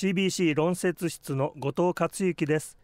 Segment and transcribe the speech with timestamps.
[0.00, 2.78] CBC 論説室の後藤克之です。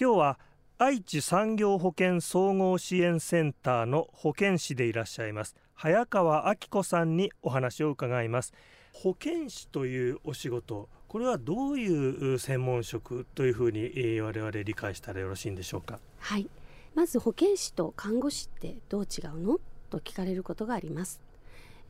[0.00, 0.38] 今日は
[0.78, 8.54] 愛知産業保険総合支援センターの保健師でいらっしゃいます早川明子さんにお話を伺います。
[8.94, 13.90] 保健師というお仕事これはどういう専門職というふうに
[14.22, 15.98] 我々理解したらよろしいんでしょうか？
[16.20, 16.48] はい。
[16.94, 19.60] まず保健師と看護師ってどう違うの？
[19.90, 21.20] と聞かれることがあります、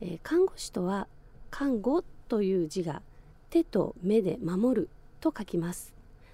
[0.01, 1.07] えー、看護師とは
[1.53, 3.01] 看護という字が
[3.53, 4.89] 手と目で守る
[5.21, 5.93] と書きます。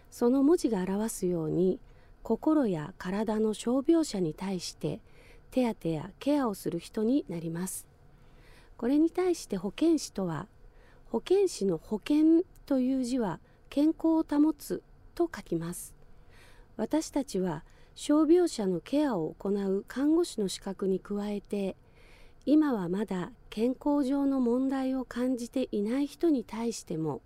[0.08, 1.80] その文字が表すように
[2.22, 5.00] 心や体の傷病者に対して
[5.50, 7.88] 手当てやケアをする人になります。
[8.76, 10.46] これに対して保健師とは
[11.10, 14.84] 保健師の保険という字は健康を保つ
[15.16, 15.94] と書きます。
[16.76, 17.64] 私たちは
[17.96, 21.74] 傷病者のケアを行う看護師の資格に加えて
[22.46, 27.20] 今はまだ健康上の問題を感じていない人に対しても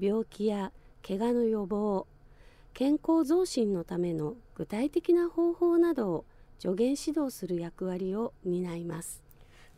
[0.00, 0.72] 病気や
[1.06, 2.06] 怪我の予防
[2.72, 6.24] 健康増進のための具体的な方法などを
[6.58, 9.22] 助言指導する役割を担います。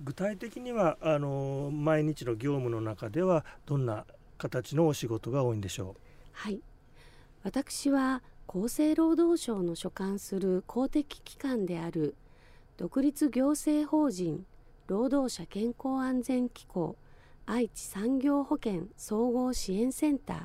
[0.02, 4.04] 具体的にはあの毎日の業務の中ではどんな
[4.38, 6.00] 形のお仕事が多いんでしょう？
[6.32, 6.60] はい。
[7.42, 12.14] 私は厚生労働省の所管する公的機関である
[12.76, 14.44] 独立行政法人
[14.86, 16.96] 労働者健康安全機構
[17.46, 20.38] 愛知産業保険総合支援センター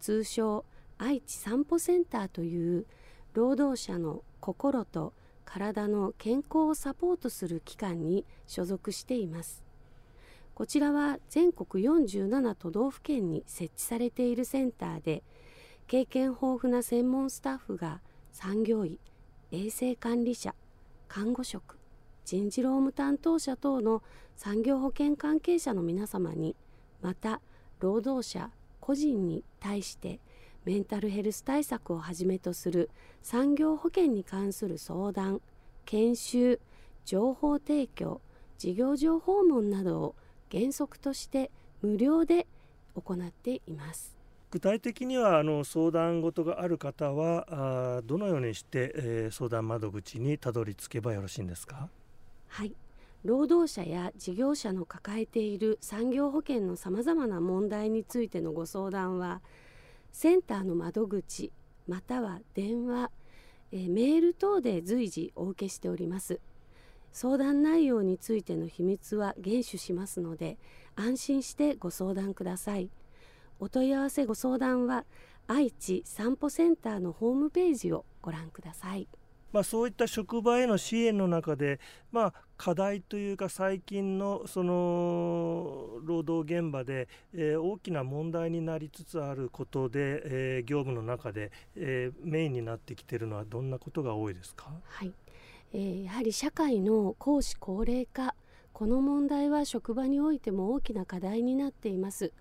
[0.00, 0.64] 通称
[0.96, 2.86] 愛知散歩センターという
[3.34, 5.12] 労働者の心と
[5.44, 9.62] 体の健康をサポートする機関に所属しています。
[10.54, 15.22] こちらは全国47都道府県に設置されているセンターで
[15.86, 18.00] 経験豊富な専門スタッフが
[18.32, 18.98] 産業医
[19.50, 20.54] 衛生管理者
[21.08, 21.78] 看護職
[22.26, 24.02] 人事労務担当者等の
[24.34, 26.56] 産業保険関係者の皆様に
[27.00, 27.40] また
[27.78, 30.18] 労働者個人に対して
[30.64, 32.90] メンタルヘルス対策をはじめとする
[33.22, 35.40] 産業保険に関する相談
[35.84, 36.58] 研修
[37.04, 38.20] 情報提供
[38.58, 40.14] 事業上訪問などを
[40.50, 42.48] 原則として無料で
[42.96, 44.16] 行っています。
[44.50, 51.88] 具体的にはあの相談事がある方はあどのようにして、えー、相談窓口にたどり着けばよろしいんですか？
[52.48, 52.74] はい
[53.24, 59.42] 労働者や事業者の抱えている産業保険のさまざまな問題についてのご相談は
[60.12, 61.52] センターの窓口
[61.88, 63.10] または電話、
[63.72, 66.40] え、メール等で随時お受けしております
[67.12, 70.58] 相談内容についての秘密は厳守しますので
[70.96, 72.90] 安心してご相談ください。
[73.58, 75.06] お問い合わせご相談は
[75.46, 79.08] 愛知散歩センターのホームページをご覧ください。
[79.56, 81.80] まあ、そういった職場への支援の中で、
[82.12, 95.12] まあ、課題というか最近のその労働現場で、えー、大きな問題になりつつあることで、えー、業務の中で、えー、メインになってきているのはどんなことが多いですか、はい
[95.72, 98.34] えー、やはり社会の公私高齢化
[98.74, 102.34] この問題は職場においても大きな課題になっています。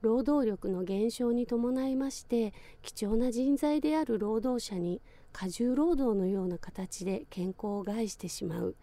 [0.00, 5.00] 労働力の減少に伴いまして貴重な人材である労働者に
[5.34, 8.76] 過重労働のような形で健康を害してしまう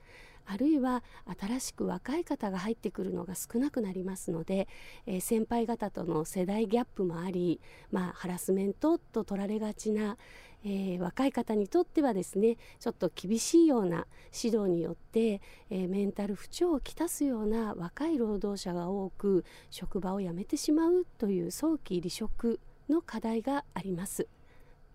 [0.45, 1.01] あるいは
[1.39, 4.67] 新しく若い方が入ってくるのが少なくなりますので、
[5.05, 7.61] えー、先輩方との世代ギャップもあり、
[7.91, 10.17] まあ、ハラスメントと取られがちな、
[10.65, 14.07] えー、若い方にとってはですねちょっと厳しいような
[14.43, 22.59] 指導によって、えー、メンタル不調をきたすような若い労働者が多く職場を辞めてしまうという早期離職
[22.89, 24.27] の課題があります。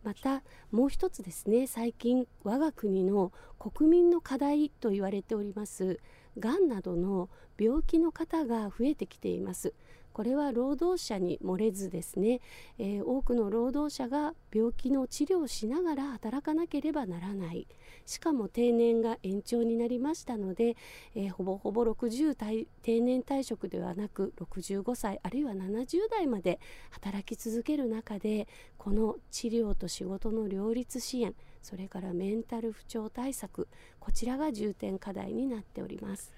[0.06, 5.98] またもう一つですね最近我が国の国民の課題と言われております
[6.38, 9.74] がんなどの病気の方が増えてきています。
[10.16, 12.40] これは労働者に漏れずですね、
[12.78, 17.66] えー、多くの労働者が病気の治療をしながら働かなければならない。
[18.06, 20.76] しかも定年が延長になりましたので、
[21.14, 26.60] えー、ほぼほぼ60代定年退職ではなく65歳あるいは70代まで
[26.92, 28.48] 働き続ける中で
[28.78, 31.34] この治療と仕事の両立支援
[31.66, 33.66] それからメンタル不調対策
[33.98, 36.32] こちらが重点課題になっております。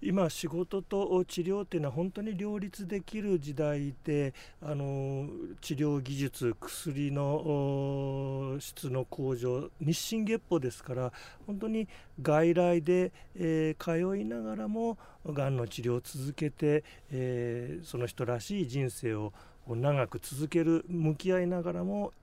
[0.00, 4.32] 今仕事と治療っていうのは本当に両立できる時代で
[4.62, 5.28] あの
[5.60, 11.12] 治療技術薬の質の向上日進月歩ですから
[11.46, 11.86] 本当に
[12.22, 19.34] 外来で、えー、通いながらもがんの治療を続けて、えー、その人らしい人生を
[19.68, 22.14] 長く続ける向き合いながらも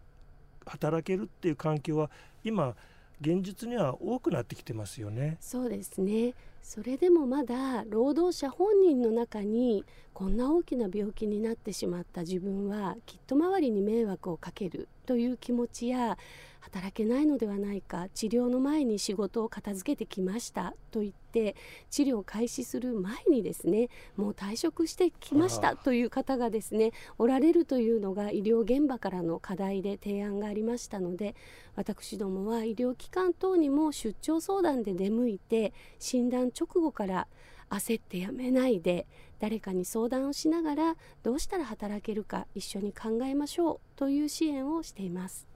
[0.67, 2.09] 働けるっていう環境は
[2.43, 2.75] 今
[3.19, 5.37] 現実には多くなってきてますよね。
[5.39, 16.17] そうですねそれでもまだ労働者本人の中にこんな大きな病気になってしまった自分はきっと周りに迷惑をかけるという気持ちや
[16.67, 21.55] 働けないのではないか治療の前に仕事を片付けてきましたと言って
[21.89, 31.35] 治療を開始する前にですねもう退職してきましたという方がですねおられるというのが医療現場からの課題で提案がありましたので
[31.75, 37.27] 私どもは医療機関等にも出張相談で出向いて診断直後から
[37.69, 39.07] 焦ってやめないで
[39.39, 45.47] 誰かに相談をしながらどうしたら働けるか一緒に考えましょうという支援をしています。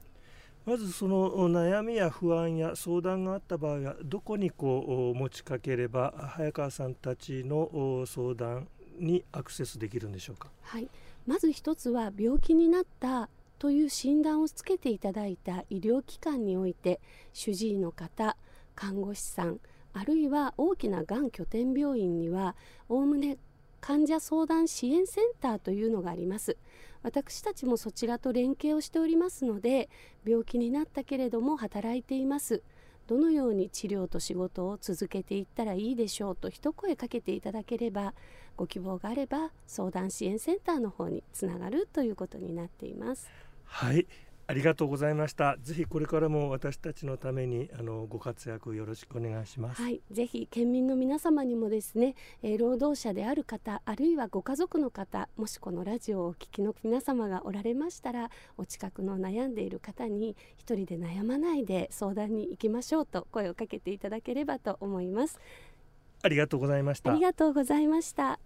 [0.64, 8.68] まずその悩みや不安や相談があった場合はどこにこう持ちかければ早川さんたちの相談
[8.98, 10.50] にアクセスできるんでしょうか？
[10.60, 10.88] はい、
[11.26, 13.28] まず一つは病気になった
[13.58, 17.00] という診断をつけていただいた医療機関において
[17.32, 18.36] 主治医の方
[18.76, 19.58] 看護師さん
[19.94, 22.56] あるいは大きながん拠点病院には
[22.88, 23.38] おおむね
[23.80, 26.56] 患者相談支援センターというのがあります。
[27.02, 29.90] 私たちもそちらと連携をしておりますので
[30.24, 32.62] 病気になったけれども働いています。
[33.08, 38.14] どのように治療と仕事を続けていったらいいでしょうと一声かけていただければ
[38.56, 43.28] ご希望があれば相談支援センターの方につながるということになっています。
[43.64, 44.06] はい。
[44.52, 45.56] ありがとうございました。
[45.62, 49.80] ぜひこれからも私たちのためにあのご活躍よろしくお願いします。
[49.80, 65.40] はい、ぜひ県民の皆様にもですね、えー、労働者である方あるいはご家族の方、もしこのラジオをお聞きの皆様がおられましたら、お近くの悩んでいる方に一人で悩まないで相談に行きましょうと声をかけていただければと思います。
[66.22, 67.10] ありがとうございました。
[67.10, 68.38] ありがとうございました。